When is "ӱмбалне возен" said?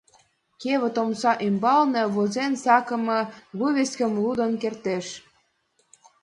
1.47-2.53